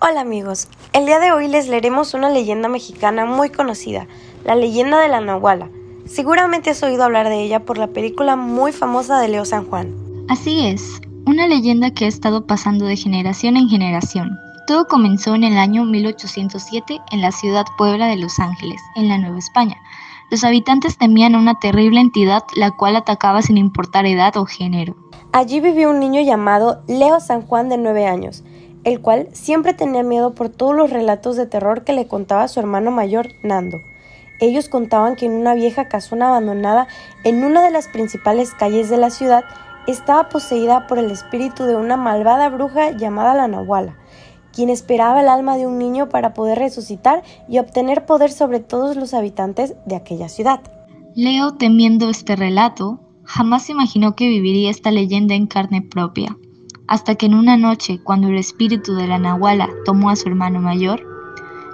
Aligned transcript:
Hola 0.00 0.20
amigos, 0.20 0.68
el 0.92 1.06
día 1.06 1.18
de 1.18 1.32
hoy 1.32 1.48
les 1.48 1.66
leeremos 1.66 2.14
una 2.14 2.30
leyenda 2.30 2.68
mexicana 2.68 3.24
muy 3.24 3.50
conocida, 3.50 4.06
la 4.44 4.54
leyenda 4.54 5.00
de 5.00 5.08
la 5.08 5.20
Nahuala. 5.20 5.70
Seguramente 6.06 6.70
has 6.70 6.84
oído 6.84 7.02
hablar 7.02 7.28
de 7.28 7.42
ella 7.42 7.64
por 7.64 7.78
la 7.78 7.88
película 7.88 8.36
muy 8.36 8.70
famosa 8.70 9.18
de 9.18 9.26
Leo 9.26 9.44
San 9.44 9.66
Juan. 9.66 9.92
Así 10.28 10.68
es, 10.68 11.00
una 11.26 11.48
leyenda 11.48 11.90
que 11.90 12.04
ha 12.04 12.08
estado 12.08 12.46
pasando 12.46 12.84
de 12.84 12.96
generación 12.96 13.56
en 13.56 13.68
generación. 13.68 14.38
Todo 14.68 14.86
comenzó 14.86 15.34
en 15.34 15.42
el 15.42 15.58
año 15.58 15.84
1807 15.84 17.00
en 17.10 17.20
la 17.20 17.32
ciudad 17.32 17.64
Puebla 17.76 18.06
de 18.06 18.18
Los 18.18 18.38
Ángeles, 18.38 18.80
en 18.94 19.08
la 19.08 19.18
Nueva 19.18 19.38
España. 19.38 19.78
Los 20.30 20.44
habitantes 20.44 20.96
temían 20.96 21.34
a 21.34 21.38
una 21.38 21.58
terrible 21.58 21.98
entidad 21.98 22.44
la 22.54 22.70
cual 22.70 22.94
atacaba 22.94 23.42
sin 23.42 23.56
importar 23.56 24.06
edad 24.06 24.36
o 24.36 24.46
género. 24.46 24.94
Allí 25.32 25.58
vivió 25.58 25.90
un 25.90 25.98
niño 25.98 26.20
llamado 26.20 26.84
Leo 26.86 27.18
San 27.18 27.42
Juan 27.42 27.68
de 27.68 27.78
9 27.78 28.06
años, 28.06 28.44
el 28.88 29.00
cual 29.00 29.28
siempre 29.32 29.74
tenía 29.74 30.02
miedo 30.02 30.34
por 30.34 30.48
todos 30.48 30.74
los 30.74 30.90
relatos 30.90 31.36
de 31.36 31.46
terror 31.46 31.84
que 31.84 31.92
le 31.92 32.06
contaba 32.06 32.48
su 32.48 32.58
hermano 32.58 32.90
mayor, 32.90 33.28
Nando. 33.42 33.82
Ellos 34.40 34.68
contaban 34.68 35.14
que 35.14 35.26
en 35.26 35.32
una 35.32 35.54
vieja 35.54 35.88
casona 35.88 36.28
abandonada 36.28 36.88
en 37.22 37.44
una 37.44 37.62
de 37.62 37.70
las 37.70 37.88
principales 37.88 38.52
calles 38.54 38.88
de 38.88 38.96
la 38.96 39.10
ciudad 39.10 39.44
estaba 39.86 40.28
poseída 40.30 40.86
por 40.86 40.98
el 40.98 41.10
espíritu 41.10 41.64
de 41.64 41.76
una 41.76 41.96
malvada 41.96 42.48
bruja 42.48 42.92
llamada 42.92 43.34
la 43.34 43.48
Nahuala, 43.48 43.98
quien 44.52 44.70
esperaba 44.70 45.20
el 45.20 45.28
alma 45.28 45.56
de 45.56 45.66
un 45.66 45.78
niño 45.78 46.08
para 46.08 46.32
poder 46.32 46.58
resucitar 46.58 47.22
y 47.46 47.58
obtener 47.58 48.06
poder 48.06 48.30
sobre 48.30 48.60
todos 48.60 48.96
los 48.96 49.12
habitantes 49.12 49.74
de 49.84 49.96
aquella 49.96 50.28
ciudad. 50.28 50.60
Leo, 51.14 51.54
temiendo 51.54 52.08
este 52.08 52.36
relato, 52.36 53.00
jamás 53.24 53.68
imaginó 53.68 54.14
que 54.14 54.28
viviría 54.28 54.70
esta 54.70 54.90
leyenda 54.90 55.34
en 55.34 55.46
carne 55.46 55.82
propia 55.82 56.36
hasta 56.88 57.14
que 57.14 57.26
en 57.26 57.34
una 57.34 57.56
noche, 57.56 58.00
cuando 58.02 58.28
el 58.28 58.38
espíritu 58.38 58.94
de 58.94 59.06
la 59.06 59.18
Nahuala 59.18 59.68
tomó 59.84 60.10
a 60.10 60.16
su 60.16 60.28
hermano 60.28 60.60
mayor, 60.60 61.02